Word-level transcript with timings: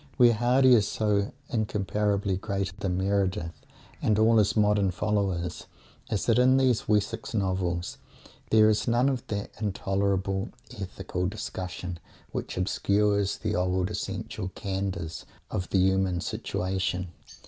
Where 0.17 0.33
Mr. 0.33 0.37
Hardy 0.37 0.73
is 0.73 0.87
so 0.87 1.31
incomparably 1.49 2.35
greater 2.35 2.71
than 2.79 2.97
Meredith 2.97 3.61
and 4.01 4.17
all 4.17 4.37
his 4.39 4.57
modern 4.57 4.89
followers 4.89 5.67
is 6.09 6.25
that 6.25 6.39
in 6.39 6.57
these 6.57 6.87
Wessex 6.87 7.35
novels 7.35 7.99
there 8.49 8.67
is 8.67 8.87
none 8.87 9.09
of 9.09 9.21
that 9.27 9.51
intolerable 9.61 10.49
"ethical 10.71 11.27
discussion" 11.27 11.99
which 12.31 12.57
obscures 12.57 13.37
"the 13.37 13.55
old 13.55 13.91
essential 13.91 14.49
candours" 14.55 15.23
of 15.51 15.69
the 15.69 15.77
human 15.77 16.19
situation. 16.19 17.09